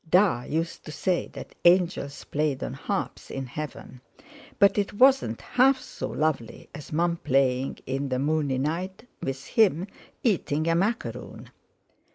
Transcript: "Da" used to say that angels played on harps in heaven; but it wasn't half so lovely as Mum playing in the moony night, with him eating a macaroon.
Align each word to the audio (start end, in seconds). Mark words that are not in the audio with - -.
"Da" 0.09 0.41
used 0.41 0.83
to 0.85 0.91
say 0.91 1.27
that 1.33 1.53
angels 1.63 2.23
played 2.23 2.63
on 2.63 2.73
harps 2.73 3.29
in 3.29 3.45
heaven; 3.45 4.01
but 4.57 4.79
it 4.79 4.93
wasn't 4.93 5.39
half 5.43 5.79
so 5.79 6.07
lovely 6.09 6.67
as 6.73 6.91
Mum 6.91 7.17
playing 7.17 7.77
in 7.85 8.09
the 8.09 8.17
moony 8.17 8.57
night, 8.57 9.07
with 9.21 9.45
him 9.45 9.85
eating 10.23 10.67
a 10.67 10.73
macaroon. 10.73 11.51